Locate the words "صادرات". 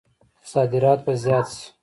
0.51-0.99